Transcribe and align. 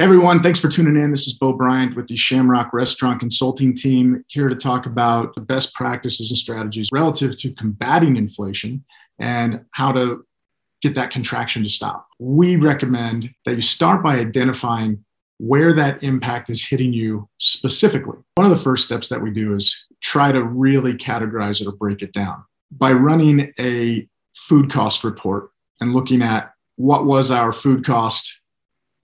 Hey 0.00 0.04
everyone, 0.04 0.44
thanks 0.44 0.60
for 0.60 0.68
tuning 0.68 0.96
in. 0.96 1.10
This 1.10 1.26
is 1.26 1.32
Bo 1.32 1.54
Bryant 1.54 1.96
with 1.96 2.06
the 2.06 2.14
Shamrock 2.14 2.72
Restaurant 2.72 3.18
Consulting 3.18 3.74
Team 3.74 4.24
here 4.28 4.48
to 4.48 4.54
talk 4.54 4.86
about 4.86 5.34
the 5.34 5.40
best 5.40 5.74
practices 5.74 6.30
and 6.30 6.38
strategies 6.38 6.88
relative 6.92 7.34
to 7.38 7.52
combating 7.54 8.16
inflation 8.16 8.84
and 9.18 9.64
how 9.72 9.90
to 9.90 10.24
get 10.82 10.94
that 10.94 11.10
contraction 11.10 11.64
to 11.64 11.68
stop. 11.68 12.06
We 12.20 12.54
recommend 12.54 13.30
that 13.44 13.56
you 13.56 13.60
start 13.60 14.04
by 14.04 14.20
identifying 14.20 15.04
where 15.38 15.72
that 15.72 16.04
impact 16.04 16.48
is 16.48 16.64
hitting 16.64 16.92
you 16.92 17.28
specifically. 17.38 18.20
One 18.36 18.48
of 18.48 18.56
the 18.56 18.62
first 18.62 18.84
steps 18.84 19.08
that 19.08 19.20
we 19.20 19.32
do 19.32 19.52
is 19.52 19.84
try 20.00 20.30
to 20.30 20.44
really 20.44 20.94
categorize 20.94 21.60
it 21.60 21.66
or 21.66 21.72
break 21.72 22.02
it 22.02 22.12
down 22.12 22.44
by 22.70 22.92
running 22.92 23.52
a 23.58 24.06
food 24.32 24.70
cost 24.70 25.02
report 25.02 25.50
and 25.80 25.92
looking 25.92 26.22
at 26.22 26.52
what 26.76 27.04
was 27.04 27.32
our 27.32 27.50
food 27.50 27.84
cost 27.84 28.40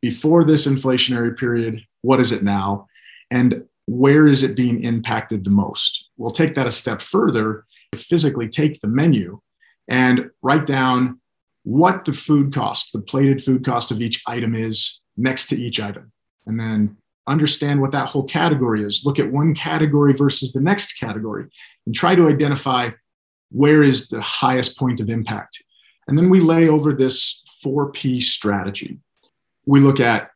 before 0.05 0.45
this 0.45 0.67
inflationary 0.67 1.35
period, 1.35 1.81
what 2.03 2.21
is 2.21 2.31
it 2.31 2.43
now, 2.43 2.87
and 3.31 3.65
where 3.87 4.29
is 4.29 4.43
it 4.43 4.55
being 4.55 4.85
impacted 4.85 5.43
the 5.43 5.51
most? 5.51 6.11
We'll 6.19 6.31
take 6.31 6.55
that 6.57 6.67
a 6.67 6.71
step 6.71 7.01
further, 7.01 7.65
physically 7.97 8.47
take 8.47 8.83
the 8.83 8.87
menu 8.87 9.41
and 9.89 10.29
write 10.43 10.67
down 10.67 11.21
what 11.63 12.05
the 12.05 12.13
food 12.13 12.53
cost, 12.53 12.93
the 12.93 13.01
plated 13.01 13.43
food 13.43 13.65
cost 13.65 13.91
of 13.91 14.03
each 14.03 14.23
item 14.27 14.55
is 14.55 15.01
next 15.17 15.47
to 15.47 15.57
each 15.57 15.81
item. 15.81 16.13
And 16.45 16.61
then 16.61 16.99
understand 17.27 17.81
what 17.81 17.93
that 17.93 18.11
whole 18.11 18.25
category 18.25 18.83
is. 18.83 19.07
Look 19.07 19.19
at 19.19 19.33
one 19.33 19.55
category 19.55 20.13
versus 20.13 20.53
the 20.53 20.61
next 20.61 21.01
category 21.01 21.47
and 21.87 21.95
try 21.95 22.15
to 22.15 22.29
identify 22.29 22.91
where 23.51 23.83
is 23.83 24.09
the 24.09 24.21
highest 24.21 24.79
point 24.79 25.01
of 25.01 25.09
impact. 25.09 25.65
And 26.07 26.19
then 26.19 26.29
we 26.29 26.41
lay 26.41 26.69
over 26.69 26.93
this 26.93 27.43
four 27.63 27.91
P 27.91 28.21
strategy. 28.21 28.99
We 29.67 29.81
look 29.81 30.01
at 30.01 30.31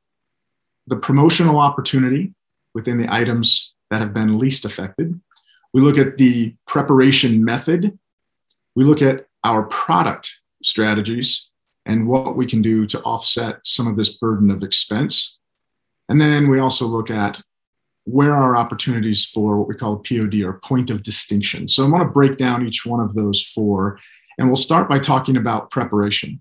the 0.87 0.96
promotional 0.96 1.59
opportunity 1.59 2.34
within 2.74 2.98
the 2.98 3.12
items 3.12 3.74
that 3.91 4.01
have 4.01 4.14
been 4.14 4.38
least 4.38 4.65
affected. 4.65 5.21
We 5.73 5.80
look 5.80 5.98
at 5.98 6.16
the 6.16 6.54
preparation 6.66 7.45
method. 7.45 7.99
We 8.74 8.84
look 8.84 9.02
at 9.02 9.26
our 9.45 9.65
product 9.65 10.40
strategies 10.62 11.51
and 11.87 12.06
what 12.06 12.37
we 12.37 12.46
can 12.46 12.62
do 12.62 12.87
to 12.87 13.01
offset 13.02 13.59
some 13.65 13.87
of 13.87 13.96
this 13.96 14.16
burden 14.16 14.51
of 14.51 14.62
expense. 14.62 15.38
And 16.09 16.21
then 16.21 16.49
we 16.49 16.59
also 16.59 16.87
look 16.87 17.10
at 17.10 17.40
where 18.04 18.34
are 18.34 18.56
opportunities 18.56 19.26
for 19.26 19.59
what 19.59 19.68
we 19.68 19.74
call 19.74 19.99
POD 19.99 20.43
or 20.43 20.60
point 20.65 20.90
of 20.90 21.02
distinction. 21.02 21.68
So 21.68 21.84
I 21.84 21.88
want 21.88 22.02
to 22.02 22.12
break 22.12 22.38
down 22.38 22.66
each 22.66 22.87
one 22.87 23.01
of 23.01 23.15
those 23.15 23.45
four, 23.45 23.99
and 24.38 24.49
we'll 24.49 24.56
start 24.56 24.88
by 24.88 24.99
talking 24.99 25.37
about 25.37 25.71
preparation. 25.71 26.40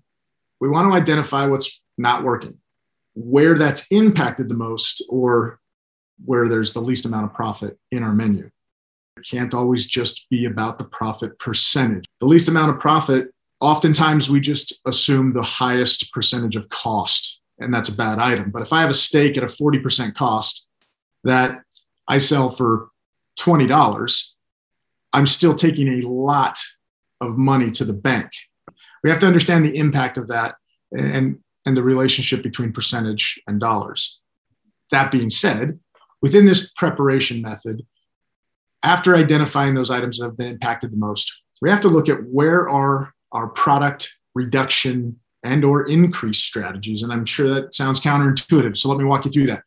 We 0.60 0.70
want 0.70 0.90
to 0.90 0.96
identify 0.96 1.46
what's 1.46 1.82
not 1.98 2.24
working, 2.24 2.58
where 3.14 3.56
that's 3.56 3.86
impacted 3.90 4.48
the 4.48 4.54
most, 4.54 5.04
or 5.08 5.60
where 6.24 6.48
there's 6.48 6.72
the 6.72 6.80
least 6.80 7.06
amount 7.06 7.26
of 7.26 7.34
profit 7.34 7.78
in 7.90 8.02
our 8.02 8.12
menu. 8.12 8.50
It 9.16 9.26
can't 9.28 9.54
always 9.54 9.86
just 9.86 10.26
be 10.30 10.44
about 10.46 10.78
the 10.78 10.84
profit 10.84 11.38
percentage. 11.38 12.04
The 12.20 12.26
least 12.26 12.48
amount 12.48 12.70
of 12.70 12.80
profit, 12.80 13.28
oftentimes 13.60 14.30
we 14.30 14.40
just 14.40 14.80
assume 14.86 15.32
the 15.32 15.42
highest 15.42 16.12
percentage 16.12 16.56
of 16.56 16.68
cost, 16.68 17.40
and 17.58 17.74
that's 17.74 17.88
a 17.88 17.96
bad 17.96 18.18
item. 18.18 18.50
But 18.50 18.62
if 18.62 18.72
I 18.72 18.80
have 18.80 18.90
a 18.90 18.94
steak 18.94 19.36
at 19.36 19.42
a 19.42 19.46
40% 19.46 20.14
cost, 20.14 20.68
that 21.24 21.60
I 22.06 22.18
sell 22.18 22.48
for 22.48 22.88
$20, 23.40 24.28
I'm 25.12 25.26
still 25.26 25.54
taking 25.54 25.88
a 25.88 26.08
lot 26.08 26.58
of 27.20 27.36
money 27.36 27.70
to 27.72 27.84
the 27.84 27.92
bank. 27.92 28.30
We 29.02 29.10
have 29.10 29.18
to 29.20 29.26
understand 29.26 29.64
the 29.64 29.76
impact 29.76 30.18
of 30.18 30.28
that 30.28 30.56
and, 30.92 31.40
and 31.68 31.76
the 31.76 31.82
relationship 31.82 32.42
between 32.42 32.72
percentage 32.72 33.38
and 33.46 33.60
dollars. 33.60 34.20
That 34.90 35.12
being 35.12 35.28
said, 35.28 35.78
within 36.22 36.46
this 36.46 36.72
preparation 36.72 37.42
method, 37.42 37.86
after 38.82 39.14
identifying 39.14 39.74
those 39.74 39.90
items 39.90 40.16
that 40.18 40.24
have 40.24 40.38
been 40.38 40.54
impacted 40.54 40.90
the 40.90 40.96
most, 40.96 41.42
we 41.60 41.68
have 41.68 41.82
to 41.82 41.88
look 41.88 42.08
at 42.08 42.24
where 42.24 42.70
are 42.70 43.12
our 43.32 43.48
product 43.48 44.14
reduction 44.34 45.20
and 45.42 45.62
or 45.62 45.86
increase 45.86 46.38
strategies. 46.38 47.02
And 47.02 47.12
I'm 47.12 47.26
sure 47.26 47.52
that 47.52 47.74
sounds 47.74 48.00
counterintuitive. 48.00 48.78
So 48.78 48.88
let 48.88 48.98
me 48.98 49.04
walk 49.04 49.26
you 49.26 49.30
through 49.30 49.48
that. 49.48 49.62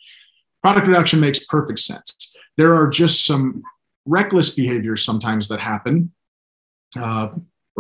Product 0.64 0.88
reduction 0.88 1.20
makes 1.20 1.46
perfect 1.46 1.80
sense. 1.80 2.36
There 2.58 2.74
are 2.74 2.88
just 2.88 3.26
some 3.28 3.62
reckless 4.06 4.50
behaviors 4.56 5.06
sometimes 5.06 5.50
that 5.50 5.60
happen. 5.60 6.12
Uh, 7.00 7.30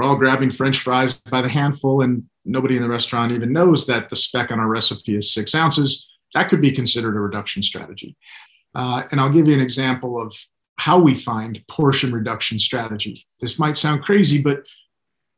we're 0.02 0.08
all 0.08 0.16
grabbing 0.16 0.50
French 0.50 0.80
fries 0.80 1.14
by 1.14 1.44
the 1.44 1.50
handful, 1.50 2.02
and 2.02 2.24
nobody 2.44 2.76
in 2.76 2.82
the 2.82 2.90
restaurant 2.90 3.32
even 3.32 3.54
knows 3.54 3.86
that 3.86 4.10
the 4.10 4.16
spec 4.16 4.52
on 4.52 4.60
our 4.60 4.68
recipe 4.68 5.16
is 5.16 5.32
six 5.32 5.54
ounces. 5.54 6.10
That 6.34 6.50
could 6.50 6.60
be 6.60 6.72
considered 6.72 7.16
a 7.16 7.20
reduction 7.20 7.62
strategy. 7.62 8.18
Uh, 8.74 9.04
and 9.12 9.22
I'll 9.22 9.30
give 9.30 9.48
you 9.48 9.54
an 9.54 9.62
example 9.62 10.20
of 10.20 10.36
how 10.78 10.98
we 10.98 11.14
find 11.14 11.64
portion 11.70 12.12
reduction 12.12 12.58
strategy. 12.58 13.28
This 13.40 13.60
might 13.60 13.78
sound 13.78 14.02
crazy, 14.02 14.42
but 14.42 14.64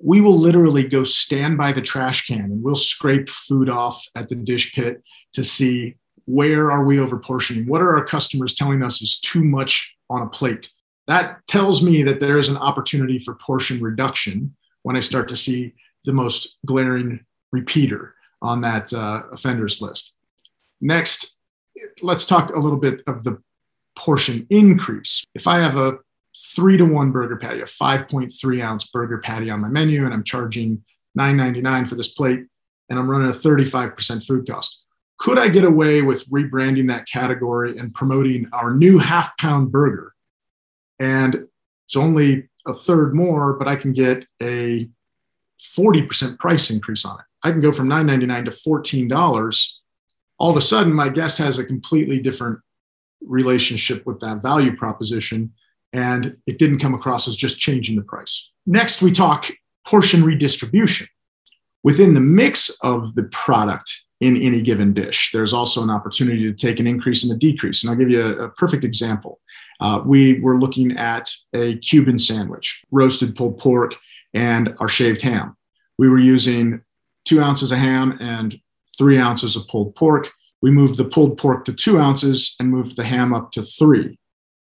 we 0.01 0.21
will 0.21 0.37
literally 0.37 0.87
go 0.87 1.03
stand 1.03 1.57
by 1.57 1.73
the 1.73 1.81
trash 1.81 2.25
can 2.25 2.39
and 2.39 2.63
we'll 2.63 2.75
scrape 2.75 3.27
food 3.27 3.69
off 3.69 4.01
at 4.15 4.29
the 4.29 4.35
dish 4.35 4.73
pit 4.73 5.03
to 5.33 5.43
see 5.43 5.95
where 6.23 6.71
are 6.71 6.85
we 6.85 6.97
overportioning? 6.97 7.67
What 7.67 7.81
are 7.81 7.97
our 7.97 8.05
customers 8.05 8.53
telling 8.53 8.81
us 8.81 9.01
is 9.01 9.19
too 9.19 9.43
much 9.43 9.93
on 10.09 10.21
a 10.21 10.29
plate? 10.29 10.69
That 11.07 11.45
tells 11.47 11.83
me 11.83 12.03
that 12.03 12.19
there 12.19 12.37
is 12.37 12.49
an 12.49 12.57
opportunity 12.57 13.19
for 13.19 13.35
portion 13.35 13.81
reduction 13.81 14.55
when 14.83 14.95
I 14.95 15.01
start 15.01 15.27
to 15.29 15.37
see 15.37 15.73
the 16.05 16.13
most 16.13 16.57
glaring 16.65 17.25
repeater 17.51 18.15
on 18.41 18.61
that 18.61 18.93
uh, 18.93 19.23
offenders 19.31 19.81
list. 19.81 20.15
Next, 20.81 21.37
let's 22.01 22.25
talk 22.25 22.55
a 22.55 22.59
little 22.59 22.79
bit 22.79 23.01
of 23.07 23.23
the 23.23 23.41
portion 23.95 24.45
increase. 24.49 25.23
If 25.35 25.47
I 25.47 25.59
have 25.59 25.77
a 25.77 25.99
three 26.55 26.77
to 26.77 26.85
one 26.85 27.11
burger 27.11 27.37
patty, 27.37 27.61
a 27.61 27.65
5.3 27.65 28.63
ounce 28.63 28.89
burger 28.89 29.19
patty 29.19 29.49
on 29.49 29.61
my 29.61 29.69
menu, 29.69 30.05
and 30.05 30.13
I'm 30.13 30.23
charging 30.23 30.83
$9.99 31.17 31.87
for 31.87 31.95
this 31.95 32.13
plate, 32.13 32.45
and 32.89 32.99
I'm 32.99 33.09
running 33.09 33.29
a 33.29 33.33
35% 33.33 34.25
food 34.25 34.47
cost 34.47 34.83
could 35.23 35.39
I 35.39 35.47
get 35.47 35.63
away 35.63 36.01
with 36.01 36.29
rebranding 36.29 36.87
that 36.89 37.07
category 37.07 37.77
and 37.77 37.93
promoting 37.93 38.47
our 38.51 38.73
new 38.75 38.97
half 38.97 39.37
pound 39.37 39.71
burger? 39.71 40.12
And 40.99 41.47
it's 41.85 41.95
only 41.95 42.49
a 42.67 42.73
third 42.73 43.13
more, 43.13 43.53
but 43.53 43.67
I 43.67 43.75
can 43.75 43.93
get 43.93 44.25
a 44.41 44.89
40% 45.77 46.39
price 46.39 46.69
increase 46.69 47.05
on 47.05 47.19
it. 47.19 47.25
I 47.43 47.51
can 47.51 47.61
go 47.61 47.71
from 47.71 47.89
$9.99 47.89 48.45
to 48.45 48.51
$14. 48.51 49.73
All 50.39 50.51
of 50.51 50.57
a 50.57 50.61
sudden, 50.61 50.93
my 50.93 51.09
guest 51.09 51.37
has 51.37 51.59
a 51.59 51.65
completely 51.65 52.19
different 52.19 52.59
relationship 53.21 54.05
with 54.05 54.19
that 54.21 54.41
value 54.41 54.75
proposition. 54.75 55.53
And 55.93 56.37
it 56.47 56.57
didn't 56.57 56.79
come 56.79 56.93
across 56.93 57.27
as 57.27 57.35
just 57.35 57.59
changing 57.59 57.95
the 57.95 58.01
price. 58.01 58.51
Next, 58.65 59.01
we 59.01 59.11
talk 59.11 59.51
portion 59.87 60.23
redistribution. 60.23 61.07
Within 61.83 62.13
the 62.13 62.21
mix 62.21 62.69
of 62.81 63.13
the 63.15 63.23
product 63.23 64.02
in 64.23 64.37
any 64.37 64.61
given 64.61 64.93
dish. 64.93 65.31
There's 65.33 65.53
also 65.53 65.83
an 65.83 65.89
opportunity 65.89 66.43
to 66.43 66.53
take 66.53 66.79
an 66.79 66.87
increase 66.87 67.23
and 67.23 67.33
a 67.33 67.37
decrease. 67.37 67.83
And 67.83 67.89
I'll 67.89 67.97
give 67.97 68.09
you 68.09 68.21
a, 68.21 68.45
a 68.45 68.49
perfect 68.49 68.83
example. 68.83 69.39
Uh, 69.79 70.01
we 70.05 70.39
were 70.39 70.59
looking 70.59 70.97
at 70.97 71.29
a 71.53 71.75
Cuban 71.77 72.17
sandwich, 72.17 72.83
roasted 72.91 73.35
pulled 73.35 73.57
pork, 73.59 73.95
and 74.33 74.73
our 74.79 74.87
shaved 74.87 75.21
ham. 75.21 75.57
We 75.97 76.09
were 76.09 76.19
using 76.19 76.81
two 77.25 77.41
ounces 77.41 77.71
of 77.71 77.79
ham 77.79 78.17
and 78.19 78.55
three 78.97 79.19
ounces 79.19 79.55
of 79.55 79.67
pulled 79.67 79.95
pork. 79.95 80.31
We 80.61 80.71
moved 80.71 80.97
the 80.97 81.05
pulled 81.05 81.37
pork 81.37 81.65
to 81.65 81.73
two 81.73 81.99
ounces 81.99 82.55
and 82.59 82.69
moved 82.69 82.95
the 82.95 83.03
ham 83.03 83.33
up 83.33 83.51
to 83.51 83.63
three. 83.63 84.17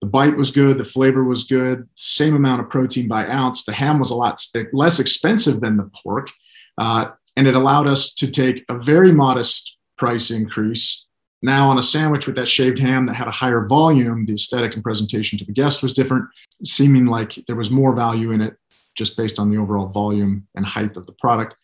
The 0.00 0.06
bite 0.06 0.36
was 0.36 0.50
good, 0.50 0.78
the 0.78 0.84
flavor 0.84 1.25
was 1.25 1.44
good, 1.44 1.88
same 1.97 2.36
amount 2.36 2.60
of 2.60 2.70
protein 2.70 3.09
by 3.09 3.26
ounce. 3.26 3.65
The 3.65 3.72
ham 3.72 3.98
was 3.98 4.10
a 4.10 4.15
lot 4.15 4.41
less 4.72 5.00
expensive 5.00 5.60
than 5.60 5.76
the 5.76 5.91
pork. 6.03 6.30
Uh, 6.76 7.10
and 7.38 7.47
it 7.47 7.54
allowed 7.54 7.87
us 7.87 8.12
to 8.15 8.28
take 8.28 8.65
a 8.69 8.76
very 8.76 9.12
modest 9.12 9.76
price 9.97 10.32
increase. 10.32 11.06
Now, 11.41 11.71
on 11.71 11.78
a 11.78 11.82
sandwich 11.84 12.26
with 12.26 12.34
that 12.34 12.48
shaved 12.48 12.80
ham 12.80 13.07
that 13.07 13.15
had 13.15 13.28
a 13.28 13.30
higher 13.30 13.68
volume, 13.68 14.27
the 14.27 14.34
aesthetic 14.34 14.74
and 14.74 14.83
presentation 14.83 15.39
to 15.39 15.45
the 15.45 15.53
guest 15.53 15.80
was 15.80 15.95
different, 15.95 16.24
seeming 16.65 17.07
like 17.07 17.34
there 17.47 17.54
was 17.54 17.71
more 17.71 17.95
value 17.95 18.33
in 18.33 18.41
it 18.41 18.57
just 18.97 19.16
based 19.16 19.39
on 19.39 19.48
the 19.51 19.57
overall 19.57 19.86
volume 19.86 20.48
and 20.57 20.66
height 20.66 20.97
of 20.97 21.07
the 21.07 21.13
product. 21.13 21.54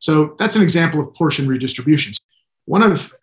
So 0.00 0.34
that's 0.36 0.56
an 0.56 0.62
example 0.62 0.98
of 0.98 1.14
portion 1.14 1.46
redistributions. 1.46 2.18
One 2.64 2.82
of 2.82 3.14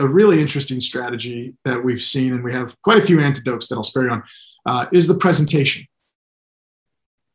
a 0.00 0.08
really 0.08 0.40
interesting 0.40 0.80
strategy 0.80 1.54
that 1.66 1.84
we've 1.84 2.00
seen, 2.00 2.32
and 2.32 2.42
we 2.42 2.54
have 2.54 2.74
quite 2.80 2.96
a 2.96 3.02
few 3.02 3.20
antidotes 3.20 3.68
that 3.68 3.76
I'll 3.76 3.84
spare 3.84 4.04
you 4.04 4.12
on, 4.12 4.22
uh, 4.64 4.86
is 4.92 5.06
the 5.06 5.18
presentation. 5.18 5.86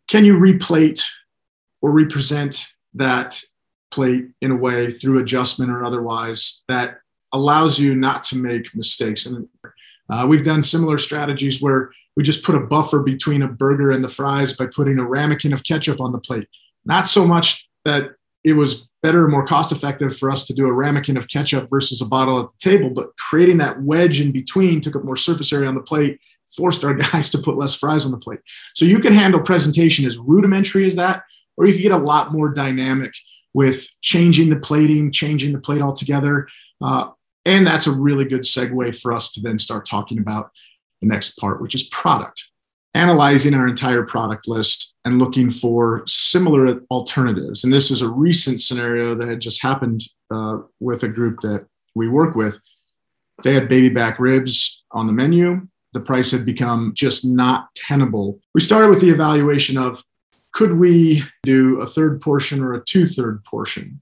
Can 0.08 0.26
you 0.26 0.36
replate 0.40 1.06
or 1.80 1.92
represent 1.92 2.74
that 2.96 3.40
plate 3.94 4.26
in 4.42 4.50
a 4.50 4.56
way 4.56 4.90
through 4.90 5.20
adjustment 5.20 5.72
or 5.72 5.86
otherwise 5.86 6.64
that 6.68 6.98
allows 7.32 7.80
you 7.80 7.96
not 7.96 8.24
to 8.24 8.38
make 8.38 8.76
mistakes. 8.76 9.26
And 9.28 9.48
uh, 10.10 10.26
we've 10.28 10.44
done 10.44 10.64
similar 10.64 10.98
strategies 10.98 11.62
where 11.62 11.92
we 12.16 12.24
just 12.24 12.44
put 12.44 12.56
a 12.56 12.60
buffer 12.60 13.00
between 13.00 13.44
a 13.44 13.48
burger 13.48 13.92
and 13.92 14.04
the 14.04 14.10
fries 14.10 14.54
by 14.54 14.68
putting 14.68 14.98
a 14.98 15.06
ramekin 15.06 15.54
of 15.54 15.64
ketchup 15.64 16.02
on 16.02 16.12
the 16.12 16.20
plate. 16.20 16.48
Not 16.86 17.08
so 17.08 17.26
much 17.26 17.70
that 17.86 18.16
it 18.44 18.54
was 18.54 18.88
better, 19.04 19.28
more 19.28 19.46
cost 19.46 19.72
effective 19.72 20.18
for 20.18 20.32
us 20.32 20.48
to 20.48 20.54
do 20.54 20.66
a 20.66 20.72
ramekin 20.72 21.18
of 21.18 21.28
ketchup 21.28 21.70
versus 21.70 22.02
a 22.02 22.06
bottle 22.06 22.40
at 22.40 22.48
the 22.50 22.70
table. 22.72 22.90
But 22.90 23.16
creating 23.18 23.58
that 23.60 23.82
wedge 23.82 24.20
in 24.20 24.32
between 24.32 24.82
took 24.82 24.96
up 24.96 25.04
more 25.04 25.18
surface 25.18 25.54
area 25.54 25.70
on 25.70 25.76
the 25.76 25.82
plate, 25.82 26.20
forced 26.56 26.84
our 26.84 26.94
guys 27.12 27.30
to 27.32 27.38
put 27.38 27.58
less 27.58 27.76
fries 27.76 28.06
on 28.06 28.12
the 28.12 28.18
plate. 28.18 28.40
So 28.76 28.86
you 28.86 29.00
can 29.00 29.14
handle 29.14 29.40
presentation 29.40 30.06
as 30.06 30.18
rudimentary 30.18 30.88
as 30.88 30.96
that, 30.96 31.24
or 31.58 31.68
you 31.68 31.74
can 31.74 31.84
get 31.84 31.92
a 31.92 31.98
lot 31.98 32.32
more 32.32 32.50
dynamic 32.50 33.14
with 33.54 33.88
changing 34.02 34.50
the 34.50 34.60
plating, 34.60 35.12
changing 35.12 35.54
the 35.54 35.60
plate 35.60 35.82
altogether. 35.82 36.48
Uh, 36.82 37.10
and 37.46 37.68
that's 37.68 37.88
a 37.88 37.92
really 37.92 38.26
good 38.26 38.42
segue 38.42 39.00
for 39.02 39.14
us 39.14 39.32
to 39.34 39.42
then 39.42 39.58
start 39.58 39.86
talking 39.86 40.20
about 40.20 40.50
the 41.02 41.08
next 41.08 41.38
part, 41.38 41.62
which 41.62 41.76
is 41.76 41.84
product. 41.90 42.50
Analyzing 42.96 43.54
our 43.54 43.68
entire 43.68 44.04
product 44.04 44.48
list 44.48 44.98
and 45.04 45.20
looking 45.20 45.50
for 45.50 46.04
similar 46.08 46.80
alternatives. 46.92 47.64
And 47.64 47.74
this 47.74 47.92
is 47.92 48.02
a 48.02 48.10
recent 48.10 48.62
scenario 48.62 49.16
that 49.16 49.28
had 49.28 49.42
just 49.42 49.62
happened 49.62 50.02
uh, 50.32 50.60
with 50.80 51.04
a 51.04 51.08
group 51.08 51.42
that 51.42 51.66
we 51.96 52.08
work 52.08 52.36
with. 52.36 52.60
They 53.44 53.54
had 53.54 53.68
baby 53.68 53.90
back 53.90 54.20
ribs 54.20 54.84
on 54.92 55.08
the 55.08 55.14
menu. 55.14 55.68
The 55.94 56.00
price 56.00 56.32
had 56.32 56.46
become 56.46 56.94
just 56.96 57.26
not 57.26 57.74
tenable. 57.76 58.40
We 58.54 58.62
started 58.62 58.90
with 58.90 59.02
the 59.02 59.10
evaluation 59.10 59.78
of 59.78 60.04
could 60.54 60.78
we 60.78 61.24
do 61.42 61.82
a 61.82 61.86
third 61.86 62.22
portion 62.22 62.64
or 62.64 62.74
a 62.74 62.84
two 62.84 63.08
third 63.08 63.44
portion? 63.44 64.00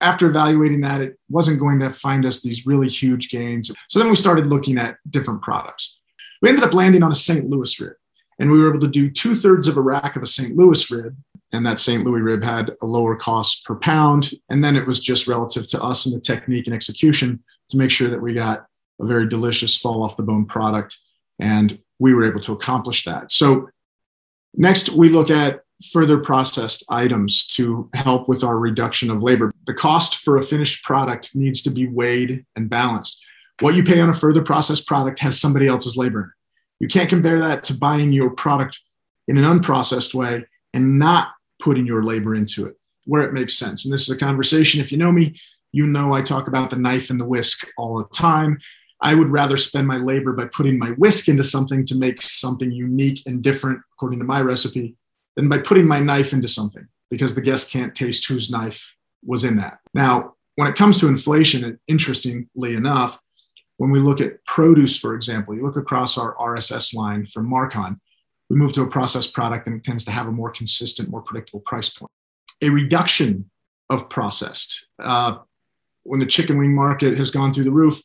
After 0.00 0.28
evaluating 0.28 0.82
that, 0.82 1.00
it 1.00 1.18
wasn't 1.30 1.60
going 1.60 1.80
to 1.80 1.90
find 1.90 2.26
us 2.26 2.42
these 2.42 2.66
really 2.66 2.88
huge 2.88 3.30
gains. 3.30 3.72
So 3.88 3.98
then 3.98 4.10
we 4.10 4.16
started 4.16 4.46
looking 4.46 4.78
at 4.78 4.98
different 5.10 5.42
products. 5.42 5.98
We 6.42 6.50
ended 6.50 6.64
up 6.64 6.74
landing 6.74 7.02
on 7.02 7.10
a 7.10 7.14
St. 7.14 7.46
Louis 7.46 7.80
rib, 7.80 7.94
and 8.38 8.50
we 8.50 8.60
were 8.60 8.68
able 8.68 8.80
to 8.80 8.88
do 8.88 9.10
two 9.10 9.34
thirds 9.34 9.66
of 9.66 9.78
a 9.78 9.80
rack 9.80 10.14
of 10.14 10.22
a 10.22 10.26
St. 10.26 10.56
Louis 10.56 10.90
rib. 10.90 11.16
And 11.52 11.64
that 11.66 11.78
St. 11.78 12.04
Louis 12.04 12.20
rib 12.20 12.42
had 12.42 12.72
a 12.82 12.86
lower 12.86 13.14
cost 13.14 13.64
per 13.64 13.76
pound. 13.76 14.32
And 14.50 14.64
then 14.64 14.76
it 14.76 14.86
was 14.86 14.98
just 14.98 15.28
relative 15.28 15.68
to 15.68 15.82
us 15.82 16.04
and 16.04 16.14
the 16.14 16.20
technique 16.20 16.66
and 16.66 16.74
execution 16.74 17.44
to 17.68 17.76
make 17.76 17.92
sure 17.92 18.10
that 18.10 18.20
we 18.20 18.34
got 18.34 18.66
a 19.00 19.06
very 19.06 19.28
delicious 19.28 19.78
fall 19.78 20.02
off 20.02 20.16
the 20.16 20.24
bone 20.24 20.46
product. 20.46 20.98
And 21.38 21.78
we 22.00 22.12
were 22.12 22.24
able 22.24 22.40
to 22.40 22.52
accomplish 22.52 23.04
that. 23.04 23.30
So, 23.30 23.68
next 24.56 24.90
we 24.90 25.08
look 25.08 25.30
at 25.30 25.63
further 25.92 26.18
processed 26.18 26.84
items 26.88 27.46
to 27.48 27.88
help 27.94 28.28
with 28.28 28.44
our 28.44 28.58
reduction 28.58 29.10
of 29.10 29.22
labor. 29.22 29.52
The 29.66 29.74
cost 29.74 30.16
for 30.16 30.36
a 30.36 30.42
finished 30.42 30.84
product 30.84 31.34
needs 31.34 31.62
to 31.62 31.70
be 31.70 31.86
weighed 31.86 32.44
and 32.56 32.70
balanced. 32.70 33.24
What 33.60 33.74
you 33.74 33.84
pay 33.84 34.00
on 34.00 34.08
a 34.08 34.14
further 34.14 34.42
processed 34.42 34.86
product 34.86 35.18
has 35.20 35.40
somebody 35.40 35.66
else's 35.66 35.96
labor 35.96 36.20
in 36.20 36.26
it. 36.26 36.32
You 36.80 36.88
can't 36.88 37.08
compare 37.08 37.38
that 37.38 37.62
to 37.64 37.74
buying 37.74 38.12
your 38.12 38.30
product 38.30 38.80
in 39.28 39.38
an 39.38 39.44
unprocessed 39.44 40.14
way 40.14 40.44
and 40.72 40.98
not 40.98 41.28
putting 41.60 41.86
your 41.86 42.02
labor 42.02 42.34
into 42.34 42.66
it 42.66 42.76
where 43.06 43.22
it 43.22 43.32
makes 43.32 43.54
sense. 43.54 43.84
And 43.84 43.92
this 43.92 44.02
is 44.02 44.10
a 44.10 44.18
conversation. 44.18 44.80
If 44.80 44.90
you 44.90 44.98
know 44.98 45.12
me, 45.12 45.38
you 45.72 45.86
know 45.86 46.12
I 46.12 46.22
talk 46.22 46.48
about 46.48 46.70
the 46.70 46.76
knife 46.76 47.10
and 47.10 47.20
the 47.20 47.24
whisk 47.24 47.66
all 47.76 47.98
the 47.98 48.08
time. 48.16 48.58
I 49.00 49.14
would 49.14 49.28
rather 49.28 49.56
spend 49.56 49.86
my 49.86 49.96
labor 49.96 50.32
by 50.32 50.46
putting 50.46 50.78
my 50.78 50.90
whisk 50.90 51.28
into 51.28 51.44
something 51.44 51.84
to 51.86 51.94
make 51.94 52.22
something 52.22 52.70
unique 52.70 53.22
and 53.26 53.42
different 53.42 53.80
according 53.92 54.18
to 54.20 54.24
my 54.24 54.40
recipe 54.40 54.96
than 55.36 55.48
by 55.48 55.58
putting 55.58 55.86
my 55.86 56.00
knife 56.00 56.32
into 56.32 56.48
something 56.48 56.86
because 57.10 57.34
the 57.34 57.42
guest 57.42 57.70
can't 57.70 57.94
taste 57.94 58.26
whose 58.26 58.50
knife 58.50 58.96
was 59.24 59.44
in 59.44 59.56
that. 59.56 59.78
Now, 59.92 60.34
when 60.56 60.68
it 60.68 60.76
comes 60.76 60.98
to 60.98 61.08
inflation, 61.08 61.78
interestingly 61.88 62.74
enough, 62.74 63.18
when 63.76 63.90
we 63.90 63.98
look 63.98 64.20
at 64.20 64.44
produce, 64.44 64.96
for 64.96 65.14
example, 65.14 65.54
you 65.54 65.62
look 65.62 65.76
across 65.76 66.16
our 66.16 66.34
RSS 66.36 66.94
line 66.94 67.26
from 67.26 67.50
Markon, 67.50 67.98
we 68.48 68.56
move 68.56 68.72
to 68.74 68.82
a 68.82 68.86
processed 68.86 69.32
product 69.32 69.66
and 69.66 69.76
it 69.76 69.82
tends 69.82 70.04
to 70.04 70.10
have 70.10 70.28
a 70.28 70.32
more 70.32 70.50
consistent, 70.50 71.10
more 71.10 71.22
predictable 71.22 71.60
price 71.60 71.90
point. 71.90 72.10
A 72.62 72.68
reduction 72.68 73.50
of 73.90 74.08
processed. 74.08 74.86
Uh, 75.02 75.38
when 76.04 76.20
the 76.20 76.26
chicken 76.26 76.58
wing 76.58 76.74
market 76.74 77.16
has 77.18 77.30
gone 77.30 77.52
through 77.52 77.64
the 77.64 77.70
roof, 77.70 78.00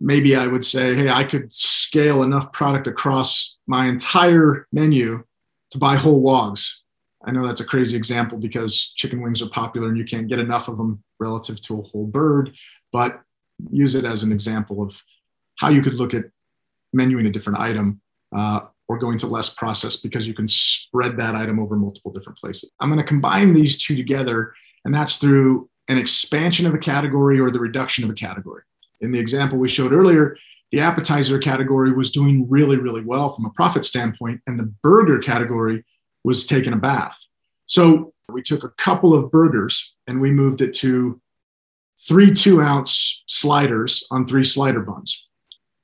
maybe 0.00 0.36
I 0.36 0.46
would 0.46 0.64
say, 0.64 0.94
hey, 0.94 1.08
I 1.10 1.24
could 1.24 1.52
scale 1.52 2.22
enough 2.22 2.52
product 2.52 2.86
across 2.86 3.56
my 3.66 3.86
entire 3.86 4.66
menu 4.72 5.24
to 5.70 5.78
buy 5.78 5.96
whole 5.96 6.20
wogs. 6.20 6.82
I 7.24 7.30
know 7.32 7.46
that's 7.46 7.60
a 7.60 7.66
crazy 7.66 7.96
example 7.96 8.38
because 8.38 8.92
chicken 8.96 9.20
wings 9.20 9.42
are 9.42 9.48
popular 9.48 9.88
and 9.88 9.98
you 9.98 10.04
can't 10.04 10.28
get 10.28 10.38
enough 10.38 10.68
of 10.68 10.76
them 10.76 11.02
relative 11.18 11.60
to 11.62 11.80
a 11.80 11.82
whole 11.82 12.06
bird, 12.06 12.56
but 12.92 13.20
use 13.70 13.94
it 13.94 14.04
as 14.04 14.22
an 14.22 14.32
example 14.32 14.82
of 14.82 15.02
how 15.58 15.68
you 15.68 15.82
could 15.82 15.94
look 15.94 16.14
at 16.14 16.24
menuing 16.96 17.26
a 17.26 17.32
different 17.32 17.58
item 17.58 18.00
uh, 18.34 18.60
or 18.86 18.98
going 18.98 19.18
to 19.18 19.26
less 19.26 19.50
processed 19.50 20.02
because 20.02 20.26
you 20.26 20.34
can 20.34 20.48
spread 20.48 21.16
that 21.18 21.34
item 21.34 21.58
over 21.58 21.76
multiple 21.76 22.12
different 22.12 22.38
places. 22.38 22.70
I'm 22.80 22.88
going 22.88 22.98
to 22.98 23.04
combine 23.04 23.52
these 23.52 23.82
two 23.82 23.96
together, 23.96 24.54
and 24.84 24.94
that's 24.94 25.16
through 25.16 25.68
an 25.88 25.98
expansion 25.98 26.66
of 26.66 26.74
a 26.74 26.78
category 26.78 27.40
or 27.40 27.50
the 27.50 27.60
reduction 27.60 28.04
of 28.04 28.10
a 28.10 28.14
category. 28.14 28.62
In 29.00 29.10
the 29.10 29.18
example 29.18 29.58
we 29.58 29.68
showed 29.68 29.92
earlier, 29.92 30.36
the 30.70 30.80
appetizer 30.80 31.38
category 31.38 31.92
was 31.92 32.10
doing 32.10 32.48
really, 32.48 32.76
really 32.76 33.02
well 33.02 33.30
from 33.30 33.46
a 33.46 33.50
profit 33.50 33.84
standpoint, 33.84 34.40
and 34.46 34.58
the 34.58 34.72
burger 34.82 35.18
category 35.18 35.84
was 36.24 36.46
taking 36.46 36.72
a 36.72 36.76
bath. 36.76 37.18
So 37.66 38.12
we 38.30 38.42
took 38.42 38.64
a 38.64 38.70
couple 38.70 39.14
of 39.14 39.30
burgers 39.30 39.94
and 40.06 40.20
we 40.20 40.30
moved 40.30 40.60
it 40.60 40.74
to 40.74 41.20
three 42.06 42.32
two 42.32 42.60
ounce 42.60 43.24
sliders 43.26 44.06
on 44.10 44.26
three 44.26 44.44
slider 44.44 44.80
buns. 44.80 45.26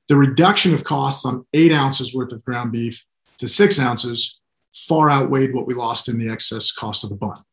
The 0.07 0.17
reduction 0.17 0.73
of 0.73 0.83
costs 0.83 1.25
on 1.25 1.45
eight 1.53 1.71
ounces 1.71 2.13
worth 2.13 2.31
of 2.31 2.45
ground 2.45 2.71
beef 2.71 3.03
to 3.39 3.47
six 3.47 3.79
ounces 3.79 4.39
far 4.71 5.09
outweighed 5.09 5.53
what 5.53 5.67
we 5.67 5.73
lost 5.73 6.09
in 6.09 6.17
the 6.17 6.29
excess 6.29 6.71
cost 6.71 7.03
of 7.03 7.09
the 7.09 7.15
bun. 7.15 7.43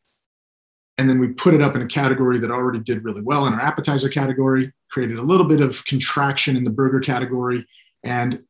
And 1.02 1.10
then 1.10 1.18
we 1.18 1.26
put 1.26 1.52
it 1.52 1.60
up 1.60 1.74
in 1.74 1.82
a 1.82 1.86
category 1.86 2.38
that 2.38 2.52
already 2.52 2.78
did 2.78 3.02
really 3.02 3.22
well 3.22 3.44
in 3.46 3.54
our 3.54 3.60
appetizer 3.60 4.08
category, 4.08 4.72
created 4.88 5.18
a 5.18 5.22
little 5.22 5.48
bit 5.48 5.60
of 5.60 5.84
contraction 5.84 6.56
in 6.56 6.62
the 6.62 6.70
burger 6.70 7.00
category. 7.00 7.66
And 8.04 8.44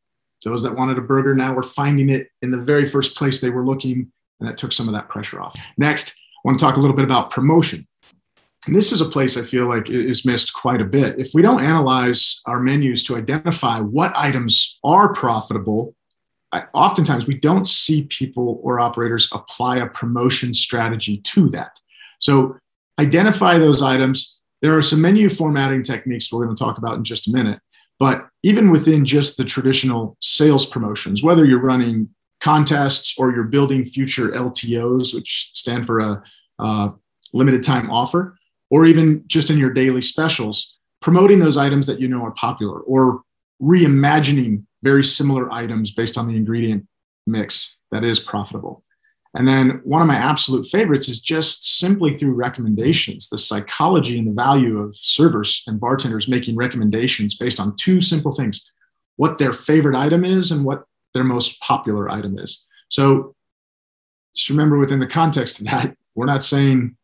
those 0.45 0.63
that 0.65 0.77
wanted 0.77 0.99
a 0.99 1.01
burger 1.01 1.35
now 1.35 1.55
were 1.55 1.63
finding 1.63 2.11
it 2.11 2.29
in 2.43 2.51
the 2.51 2.59
very 2.59 2.87
first 2.87 3.17
place 3.17 3.41
they 3.41 3.49
were 3.49 3.65
looking, 3.65 4.13
and 4.39 4.47
that 4.47 4.59
took 4.59 4.71
some 4.71 4.87
of 4.87 4.93
that 4.93 5.09
pressure 5.09 5.41
off. 5.41 5.57
Next, 5.79 6.11
I 6.11 6.41
want 6.45 6.59
to 6.59 6.63
talk 6.63 6.77
a 6.77 6.81
little 6.81 6.95
bit 6.95 7.07
about 7.07 7.31
promotion. 7.31 7.89
And 8.67 8.77
this 8.77 8.93
is 8.93 9.01
a 9.01 9.09
place 9.09 9.39
I 9.39 9.43
feel 9.45 9.67
like 9.67 9.89
is 9.89 10.27
missed 10.27 10.53
quite 10.53 10.83
a 10.83 10.85
bit. 10.85 11.19
If 11.19 11.31
we 11.33 11.41
don't 11.41 11.65
analyze 11.65 12.43
our 12.45 12.61
menus 12.61 13.03
to 13.05 13.17
identify 13.17 13.81
what 13.81 14.13
items 14.15 14.79
are 14.85 15.15
profitable, 15.15 15.95
I, 16.53 16.65
oftentimes 16.75 17.27
we 17.27 17.39
don't 17.39 17.67
see 17.67 18.03
people 18.03 18.61
or 18.63 18.79
operators 18.79 19.31
apply 19.33 19.79
a 19.79 19.87
promotion 19.87 20.53
strategy 20.53 21.17
to 21.17 21.49
that. 21.49 21.79
So 22.23 22.57
identify 23.01 23.59
those 23.59 23.83
items. 23.83 24.37
There 24.63 24.77
are 24.77 24.83
some 24.83 25.03
menu 25.03 25.29
formatting 25.29 25.83
techniques 25.83 26.33
we're 26.33 26.45
going 26.45 26.57
to 26.57 26.65
talk 26.65 26.79
about 26.79 26.97
in 26.97 27.05
just 27.05 27.29
a 27.29 27.33
minute. 27.33 27.59
But 27.99 28.29
even 28.43 28.71
within 28.71 29.05
just 29.05 29.37
the 29.37 29.45
traditional 29.45 30.17
sales 30.21 30.65
promotions, 30.65 31.23
whether 31.23 31.45
you're 31.45 31.61
running 31.61 32.09
contests 32.41 33.17
or 33.19 33.33
you're 33.33 33.45
building 33.45 33.85
future 33.85 34.31
LTOs, 34.31 35.15
which 35.15 35.51
stand 35.55 35.87
for 35.87 36.01
a, 36.01 36.95
limited 37.35 37.63
time 37.63 37.91
offer, 37.91 38.37
or 38.71 38.85
even 38.85 39.25
just 39.27 39.51
in 39.51 39.59
your 39.59 39.73
daily 39.73 40.03
specials, 40.03 40.79
promoting 41.01 41.41
those 41.41 41.57
items 41.57 41.87
that 41.87 41.99
you 41.99 42.07
know 42.07 42.23
are 42.23 42.33
popular 42.33 42.81
or 42.81 43.23
reimagining 43.61 44.63
very 44.83 45.03
similar 45.03 45.51
items 45.51 45.93
based 45.93 46.19
on 46.19 46.27
the 46.27 46.37
ingredient 46.37 46.87
mix 47.27 47.79
that 47.91 48.05
is 48.05 48.21
profitable. 48.21 48.85
And 49.35 49.49
then 49.49 49.81
one 49.85 50.03
of 50.03 50.09
my 50.09 50.17
absolute 50.17 50.67
favorites 50.67 51.09
is 51.09 51.21
just 51.21 51.79
simply 51.79 52.17
through 52.17 52.35
recommendations, 52.35 53.29
the 53.29 53.39
psychology 53.39 54.19
and 54.19 54.29
the 54.29 54.33
value 54.33 54.79
of 54.79 54.95
servers 54.95 55.63
and 55.67 55.81
bartenders 55.81 56.29
making 56.29 56.57
recommendations 56.57 57.35
based 57.35 57.59
on 57.59 57.77
two 57.77 58.01
simple 58.01 58.33
things 58.33 58.71
what 59.17 59.39
their 59.39 59.53
favorite 59.53 59.97
item 59.97 60.25
is 60.25 60.51
and 60.51 60.65
what 60.65 60.85
their 61.15 61.25
most 61.25 61.61
popular 61.61 62.11
item 62.11 62.39
is. 62.39 62.67
So 62.89 63.35
just 64.35 64.51
remember 64.51 64.79
within 64.79 64.99
the 64.99 65.07
context 65.07 65.61
of 65.61 65.67
that, 65.67 65.97
we're 66.15 66.27
not 66.27 66.45
saying 66.45 66.97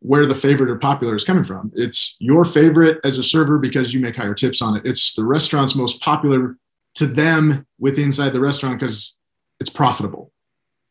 where 0.00 0.26
the 0.26 0.34
favorite 0.34 0.70
or 0.70 0.78
popular 0.78 1.14
is 1.14 1.24
coming 1.24 1.44
from. 1.44 1.70
It's 1.74 2.16
your 2.18 2.44
favorite 2.44 2.98
as 3.04 3.18
a 3.18 3.22
server 3.22 3.58
because 3.58 3.92
you 3.92 4.00
make 4.00 4.16
higher 4.16 4.34
tips 4.34 4.62
on 4.62 4.76
it. 4.76 4.82
It's 4.84 5.14
the 5.14 5.24
restaurant's 5.24 5.76
most 5.76 6.02
popular 6.02 6.56
to 6.94 7.06
them 7.06 7.66
with 7.78 7.98
inside 7.98 8.30
the 8.30 8.40
restaurant 8.40 8.80
because 8.80 9.18
it's 9.60 9.70
profitable 9.70 10.32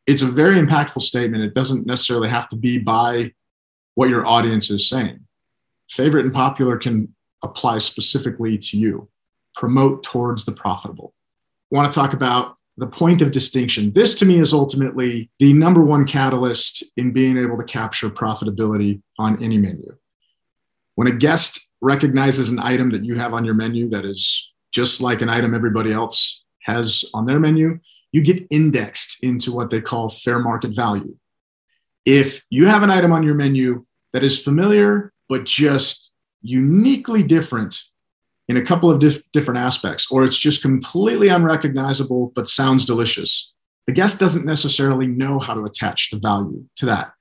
it's 0.09 0.23
a 0.23 0.25
very 0.25 0.55
impactful 0.55 1.03
statement. 1.03 1.43
It 1.43 1.53
doesn't 1.53 1.85
necessarily 1.85 2.29
have 2.29 2.49
to 2.49 2.55
be 2.55 2.79
by 2.79 3.31
what 3.93 4.09
your 4.09 4.25
audience 4.25 4.71
is 4.71 4.89
saying. 4.89 5.19
Favorite 5.87 6.25
and 6.25 6.33
popular 6.33 6.77
can 6.77 7.13
apply 7.43 7.77
specifically 7.77 8.57
to 8.57 8.77
you. 8.77 9.07
Promote 9.55 10.01
towards 10.01 10.45
the 10.45 10.51
profitable. 10.51 11.13
Want 11.69 11.91
to 11.91 11.95
talk 11.95 12.13
about 12.13 12.57
the 12.77 12.87
point 12.87 13.21
of 13.21 13.29
distinction. 13.29 13.93
This 13.93 14.15
to 14.15 14.25
me 14.25 14.39
is 14.39 14.51
ultimately 14.51 15.29
the 15.37 15.53
number 15.53 15.83
one 15.83 16.07
catalyst 16.07 16.83
in 16.97 17.11
being 17.11 17.37
able 17.37 17.57
to 17.57 17.63
capture 17.63 18.09
profitability 18.09 19.03
on 19.19 19.41
any 19.43 19.59
menu. 19.59 19.95
When 20.95 21.07
a 21.07 21.11
guest 21.11 21.69
recognizes 21.81 22.49
an 22.49 22.57
item 22.57 22.89
that 22.91 23.03
you 23.03 23.15
have 23.15 23.35
on 23.35 23.45
your 23.45 23.53
menu 23.53 23.87
that 23.89 24.05
is 24.05 24.51
just 24.71 25.01
like 25.01 25.21
an 25.21 25.29
item 25.29 25.53
everybody 25.53 25.93
else 25.93 26.43
has 26.63 27.05
on 27.13 27.25
their 27.25 27.39
menu, 27.39 27.79
you 28.11 28.21
get 28.21 28.45
indexed 28.49 29.23
into 29.23 29.53
what 29.53 29.69
they 29.69 29.81
call 29.81 30.09
fair 30.09 30.39
market 30.39 30.75
value. 30.75 31.15
If 32.05 32.43
you 32.49 32.65
have 32.65 32.83
an 32.83 32.89
item 32.89 33.11
on 33.11 33.23
your 33.23 33.35
menu 33.35 33.85
that 34.13 34.23
is 34.23 34.43
familiar 34.43 35.13
but 35.27 35.45
just 35.45 36.11
uniquely 36.41 37.21
different 37.21 37.77
in 38.47 38.57
a 38.57 38.63
couple 38.63 38.89
of 38.89 38.99
dif- 38.99 39.21
different 39.31 39.59
aspects, 39.59 40.11
or 40.11 40.23
it's 40.23 40.39
just 40.39 40.63
completely 40.63 41.27
unrecognizable 41.27 42.31
but 42.35 42.47
sounds 42.47 42.83
delicious, 42.83 43.53
the 43.85 43.93
guest 43.93 44.19
doesn't 44.19 44.45
necessarily 44.45 45.07
know 45.07 45.39
how 45.39 45.53
to 45.53 45.63
attach 45.65 46.09
the 46.09 46.19
value 46.19 46.65
to 46.77 46.87
that. 46.87 47.13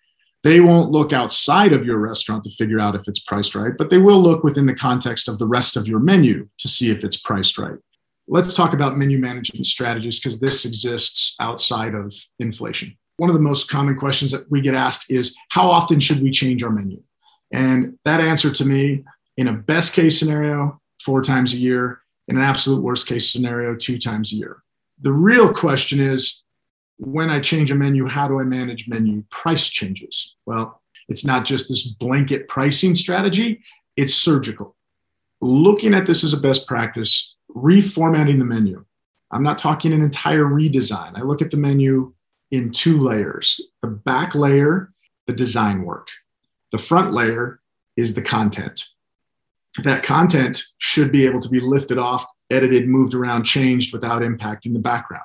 They 0.45 0.61
won't 0.61 0.93
look 0.93 1.13
outside 1.13 1.73
of 1.73 1.85
your 1.85 1.99
restaurant 1.99 2.45
to 2.45 2.51
figure 2.51 2.81
out 2.81 2.95
if 2.95 3.09
it's 3.09 3.19
priced 3.19 3.55
right, 3.55 3.73
but 3.77 3.91
they 3.91 3.99
will 3.99 4.21
look 4.21 4.45
within 4.45 4.67
the 4.67 4.75
context 4.75 5.29
of 5.29 5.39
the 5.39 5.47
rest 5.47 5.77
of 5.77 5.89
your 5.89 5.99
menu 5.99 6.49
to 6.59 6.69
see 6.69 6.91
if 6.91 7.05
it's 7.05 7.17
priced 7.17 7.59
right. 7.59 7.79
Let's 8.31 8.55
talk 8.55 8.75
about 8.75 8.99
menu 8.99 9.19
management 9.19 9.67
strategies 9.67 10.21
because 10.21 10.39
this 10.39 10.67
exists 10.67 11.35
outside 11.41 11.95
of 11.95 12.15
inflation. 12.39 12.95
One 13.17 13.31
of 13.31 13.35
the 13.35 13.41
most 13.41 13.71
common 13.71 13.97
questions 13.97 14.33
that 14.33 14.51
we 14.51 14.61
get 14.61 14.75
asked 14.75 15.11
is 15.11 15.35
how 15.49 15.71
often 15.71 15.99
should 15.99 16.23
we 16.23 16.31
change 16.31 16.63
our 16.63 16.71
menu? 16.71 17.01
And 17.53 17.99
that 18.05 18.21
answer 18.21 18.51
to 18.53 18.65
me, 18.67 19.05
in 19.39 19.49
a 19.49 19.55
best 19.55 19.95
case 19.95 20.19
scenario, 20.19 20.79
four 21.03 21.23
times 21.23 21.55
a 21.55 21.57
year, 21.57 22.03
in 22.29 22.37
an 22.37 22.43
absolute 22.43 22.83
worst 22.83 23.07
case 23.07 23.33
scenario, 23.33 23.75
two 23.75 23.97
times 23.97 24.33
a 24.33 24.37
year. 24.37 24.63
The 25.01 25.13
real 25.13 25.51
question 25.51 25.99
is 25.99 26.45
when 26.99 27.31
I 27.31 27.41
change 27.41 27.71
a 27.71 27.75
menu, 27.75 28.07
how 28.07 28.29
do 28.29 28.41
I 28.41 28.45
manage 28.45 28.89
menu 28.89 29.25
price 29.31 29.67
changes? 29.67 30.37
Well, 30.45 30.83
it's 31.09 31.25
not 31.25 31.47
just 31.47 31.71
this 31.71 31.87
blanket 31.87 32.47
pricing 32.47 32.95
strategy, 32.95 33.63
it's 33.97 34.15
surgical. 34.15 34.77
Looking 35.41 35.95
at 35.95 36.05
this 36.05 36.25
as 36.25 36.35
a 36.35 36.41
best 36.41 36.67
practice, 36.67 37.37
reformatting 37.55 38.39
the 38.39 38.45
menu. 38.45 38.85
I'm 39.31 39.43
not 39.43 39.59
talking 39.59 39.93
an 39.93 40.03
entire 40.03 40.45
redesign. 40.45 41.17
I 41.17 41.23
look 41.23 41.43
at 41.43 41.51
the 41.51 41.57
menu 41.57 42.13
in 42.51 42.71
two 42.71 42.99
layers 43.01 43.61
the 43.83 43.89
back 43.89 44.35
layer, 44.35 44.93
the 45.27 45.33
design 45.33 45.83
work. 45.83 46.09
The 46.73 46.79
front 46.79 47.13
layer 47.13 47.61
is 47.97 48.15
the 48.15 48.23
content. 48.23 48.85
That 49.83 50.03
content 50.03 50.63
should 50.79 51.13
be 51.13 51.27
able 51.27 51.41
to 51.41 51.49
be 51.49 51.61
lifted 51.61 51.99
off, 51.99 52.25
edited, 52.51 52.89
moved 52.89 53.15
around, 53.15 53.45
changed 53.45 53.93
without 53.93 54.23
impacting 54.23 54.73
the 54.73 54.81
background. 54.81 55.25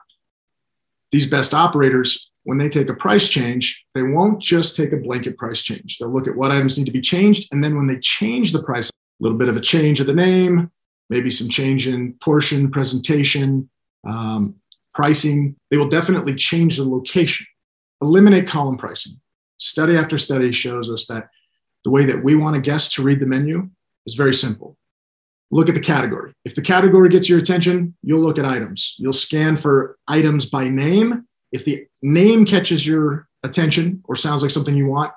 These 1.11 1.29
best 1.29 1.53
operators, 1.53 2.31
when 2.43 2.57
they 2.57 2.69
take 2.69 2.89
a 2.89 2.93
price 2.93 3.29
change, 3.29 3.85
they 3.93 4.03
won't 4.03 4.41
just 4.41 4.75
take 4.75 4.91
a 4.91 4.97
blanket 4.97 5.37
price 5.37 5.63
change. 5.63 5.97
They'll 5.97 6.13
look 6.13 6.27
at 6.27 6.35
what 6.35 6.51
items 6.51 6.77
need 6.77 6.85
to 6.85 6.91
be 6.91 7.01
changed. 7.01 7.47
And 7.51 7.63
then 7.63 7.77
when 7.77 7.87
they 7.87 7.99
change 7.99 8.51
the 8.51 8.61
price, 8.61 8.89
a 8.89 9.23
little 9.23 9.37
bit 9.37 9.49
of 9.49 9.55
a 9.55 9.61
change 9.61 9.99
of 9.99 10.07
the 10.07 10.15
name, 10.15 10.71
maybe 11.09 11.29
some 11.31 11.49
change 11.49 11.87
in 11.87 12.13
portion, 12.21 12.71
presentation, 12.71 13.69
um, 14.07 14.55
pricing, 14.93 15.55
they 15.69 15.77
will 15.77 15.89
definitely 15.89 16.35
change 16.35 16.77
the 16.77 16.83
location. 16.83 17.45
Eliminate 18.01 18.47
column 18.47 18.77
pricing 18.77 19.19
study 19.57 19.95
after 19.95 20.17
study 20.17 20.51
shows 20.51 20.89
us 20.89 21.07
that 21.07 21.29
the 21.83 21.89
way 21.89 22.05
that 22.05 22.23
we 22.23 22.35
want 22.35 22.55
a 22.55 22.61
guest 22.61 22.93
to 22.93 23.03
read 23.03 23.19
the 23.19 23.25
menu 23.25 23.69
is 24.05 24.15
very 24.15 24.33
simple. 24.33 24.77
Look 25.51 25.69
at 25.69 25.75
the 25.75 25.81
category. 25.81 26.33
If 26.45 26.55
the 26.55 26.61
category 26.61 27.09
gets 27.09 27.29
your 27.29 27.39
attention, 27.39 27.95
you'll 28.01 28.21
look 28.21 28.39
at 28.39 28.45
items. 28.45 28.95
You'll 28.97 29.13
scan 29.13 29.55
for 29.55 29.97
items 30.07 30.45
by 30.47 30.67
name. 30.67 31.27
If 31.51 31.65
the 31.65 31.85
name 32.01 32.45
catches 32.45 32.85
your 32.87 33.27
attention 33.43 34.01
or 34.05 34.15
sounds 34.15 34.41
like 34.41 34.51
something 34.51 34.75
you 34.75 34.87
want, 34.87 35.11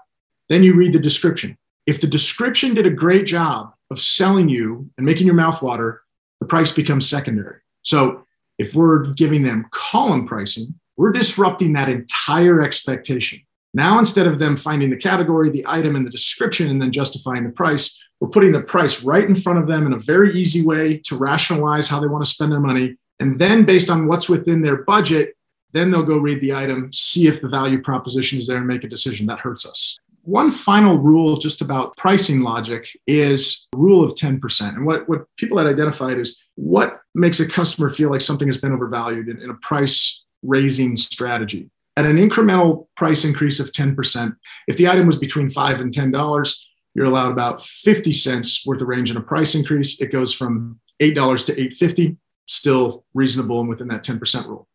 then 0.48 0.62
you 0.62 0.74
read 0.74 0.92
the 0.92 0.98
description. 0.98 1.56
If 1.86 2.00
the 2.00 2.06
description 2.06 2.74
did 2.74 2.86
a 2.86 2.90
great 2.90 3.26
job 3.26 3.72
of 3.90 4.00
selling 4.00 4.48
you 4.48 4.90
and 4.96 5.06
making 5.06 5.26
your 5.26 5.36
mouth 5.36 5.62
water, 5.62 6.02
the 6.40 6.46
price 6.46 6.72
becomes 6.72 7.08
secondary. 7.08 7.60
So 7.82 8.24
if 8.58 8.74
we're 8.74 9.12
giving 9.14 9.42
them 9.42 9.66
column 9.70 10.26
pricing, 10.26 10.74
we're 10.96 11.12
disrupting 11.12 11.74
that 11.74 11.88
entire 11.88 12.62
expectation. 12.62 13.40
Now, 13.74 13.98
instead 13.98 14.26
of 14.26 14.38
them 14.38 14.56
finding 14.56 14.88
the 14.88 14.96
category, 14.96 15.50
the 15.50 15.64
item, 15.68 15.96
and 15.96 16.06
the 16.06 16.10
description, 16.10 16.70
and 16.70 16.80
then 16.80 16.90
justifying 16.90 17.44
the 17.44 17.50
price, 17.50 18.02
we're 18.20 18.30
putting 18.30 18.52
the 18.52 18.62
price 18.62 19.02
right 19.02 19.24
in 19.24 19.34
front 19.34 19.58
of 19.58 19.66
them 19.66 19.86
in 19.86 19.92
a 19.92 19.98
very 19.98 20.34
easy 20.34 20.62
way 20.62 20.96
to 21.04 21.16
rationalize 21.16 21.86
how 21.86 22.00
they 22.00 22.06
want 22.06 22.24
to 22.24 22.30
spend 22.30 22.50
their 22.50 22.60
money. 22.60 22.96
And 23.20 23.38
then, 23.38 23.66
based 23.66 23.90
on 23.90 24.08
what's 24.08 24.30
within 24.30 24.62
their 24.62 24.82
budget, 24.84 25.36
then 25.72 25.90
they'll 25.90 26.02
go 26.02 26.16
read 26.16 26.40
the 26.40 26.54
item, 26.54 26.90
see 26.92 27.26
if 27.26 27.42
the 27.42 27.48
value 27.48 27.82
proposition 27.82 28.38
is 28.38 28.46
there, 28.46 28.56
and 28.56 28.66
make 28.66 28.84
a 28.84 28.88
decision. 28.88 29.26
That 29.26 29.40
hurts 29.40 29.66
us. 29.66 29.98
One 30.26 30.50
final 30.50 30.98
rule 30.98 31.36
just 31.36 31.60
about 31.62 31.96
pricing 31.96 32.40
logic 32.40 32.88
is 33.06 33.66
rule 33.74 34.04
of 34.04 34.14
10%. 34.14 34.76
And 34.76 34.84
what, 34.84 35.08
what 35.08 35.24
people 35.36 35.58
had 35.58 35.66
identified 35.66 36.18
is 36.18 36.38
what 36.56 37.00
makes 37.14 37.40
a 37.40 37.48
customer 37.48 37.90
feel 37.90 38.10
like 38.10 38.20
something 38.20 38.48
has 38.48 38.58
been 38.58 38.72
overvalued 38.72 39.28
in, 39.28 39.40
in 39.40 39.50
a 39.50 39.54
price 39.54 40.24
raising 40.42 40.96
strategy 40.96 41.70
at 41.96 42.04
an 42.04 42.16
incremental 42.16 42.86
price 42.94 43.24
increase 43.24 43.58
of 43.58 43.72
10%, 43.72 44.36
if 44.68 44.76
the 44.76 44.88
item 44.88 45.06
was 45.06 45.16
between 45.16 45.48
five 45.48 45.80
and 45.80 45.92
$10, 45.92 46.64
you're 46.94 47.06
allowed 47.06 47.32
about 47.32 47.62
50 47.62 48.12
cents 48.12 48.66
worth 48.66 48.82
of 48.82 48.88
range 48.88 49.10
in 49.10 49.16
a 49.16 49.22
price 49.22 49.54
increase. 49.54 50.00
It 50.00 50.12
goes 50.12 50.32
from 50.32 50.78
$8 51.00 51.14
to 51.46 51.52
850, 51.52 52.16
still 52.46 53.04
reasonable 53.14 53.60
and 53.60 53.68
within 53.68 53.88
that 53.88 54.04
10% 54.04 54.46
rule. 54.46 54.68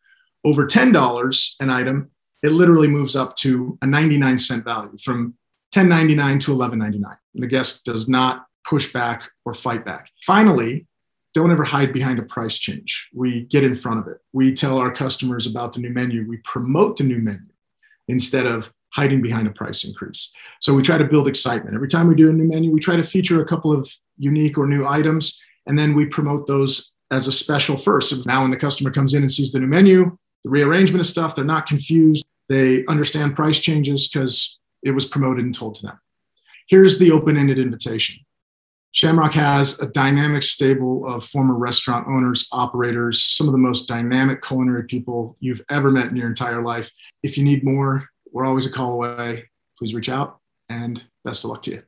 Over 0.43 0.65
$10 0.65 1.55
an 1.59 1.69
item, 1.69 2.09
it 2.41 2.51
literally 2.51 2.87
moves 2.87 3.15
up 3.15 3.35
to 3.37 3.77
a 3.83 3.87
99 3.87 4.37
cent 4.39 4.63
value 4.63 4.97
from 5.03 5.35
10.99 5.73 6.39
to 6.41 6.51
11.99. 6.51 6.93
And 6.93 7.43
The 7.43 7.47
guest 7.47 7.85
does 7.85 8.07
not 8.07 8.45
push 8.65 8.91
back 8.91 9.29
or 9.45 9.53
fight 9.53 9.85
back. 9.85 10.09
Finally, 10.23 10.85
don't 11.33 11.51
ever 11.51 11.63
hide 11.63 11.93
behind 11.93 12.19
a 12.19 12.23
price 12.23 12.57
change. 12.57 13.09
We 13.13 13.43
get 13.43 13.63
in 13.63 13.73
front 13.73 13.99
of 13.99 14.07
it. 14.07 14.17
We 14.33 14.53
tell 14.53 14.77
our 14.77 14.91
customers 14.91 15.47
about 15.47 15.73
the 15.73 15.79
new 15.79 15.89
menu. 15.89 16.27
We 16.27 16.37
promote 16.37 16.97
the 16.97 17.05
new 17.05 17.19
menu 17.19 17.47
instead 18.07 18.45
of 18.45 18.71
hiding 18.93 19.21
behind 19.21 19.47
a 19.47 19.51
price 19.51 19.85
increase. 19.85 20.33
So 20.59 20.73
we 20.73 20.81
try 20.81 20.97
to 20.97 21.05
build 21.05 21.27
excitement. 21.27 21.75
Every 21.75 21.87
time 21.87 22.07
we 22.07 22.15
do 22.15 22.29
a 22.29 22.33
new 22.33 22.47
menu, 22.47 22.71
we 22.71 22.81
try 22.81 22.97
to 22.97 23.03
feature 23.03 23.41
a 23.41 23.45
couple 23.45 23.73
of 23.73 23.89
unique 24.17 24.57
or 24.57 24.67
new 24.67 24.85
items, 24.85 25.41
and 25.65 25.79
then 25.79 25.95
we 25.95 26.05
promote 26.05 26.47
those 26.47 26.93
as 27.11 27.27
a 27.27 27.31
special 27.31 27.77
first. 27.77 28.09
So 28.09 28.21
now, 28.25 28.41
when 28.41 28.51
the 28.51 28.57
customer 28.57 28.91
comes 28.91 29.13
in 29.13 29.21
and 29.21 29.31
sees 29.31 29.51
the 29.51 29.59
new 29.59 29.67
menu, 29.67 30.17
the 30.43 30.49
rearrangement 30.49 31.01
of 31.01 31.07
stuff, 31.07 31.35
they're 31.35 31.45
not 31.45 31.67
confused. 31.67 32.25
They 32.49 32.85
understand 32.87 33.35
price 33.35 33.59
changes 33.59 34.09
because 34.09 34.59
it 34.83 34.91
was 34.91 35.05
promoted 35.05 35.45
and 35.45 35.55
told 35.55 35.75
to 35.75 35.87
them. 35.87 35.99
Here's 36.67 36.99
the 36.99 37.11
open 37.11 37.37
ended 37.37 37.59
invitation 37.59 38.17
Shamrock 38.93 39.33
has 39.33 39.79
a 39.79 39.87
dynamic 39.87 40.43
stable 40.43 41.07
of 41.07 41.23
former 41.23 41.55
restaurant 41.55 42.07
owners, 42.07 42.47
operators, 42.51 43.23
some 43.23 43.47
of 43.47 43.53
the 43.53 43.57
most 43.57 43.87
dynamic 43.87 44.41
culinary 44.41 44.83
people 44.83 45.37
you've 45.39 45.63
ever 45.69 45.91
met 45.91 46.07
in 46.07 46.15
your 46.17 46.27
entire 46.27 46.61
life. 46.61 46.91
If 47.23 47.37
you 47.37 47.45
need 47.45 47.63
more, 47.63 48.09
we're 48.31 48.45
always 48.45 48.65
a 48.65 48.71
call 48.71 48.93
away. 48.93 49.49
Please 49.77 49.95
reach 49.95 50.09
out 50.09 50.39
and 50.69 51.01
best 51.23 51.45
of 51.45 51.51
luck 51.51 51.61
to 51.63 51.71
you. 51.71 51.83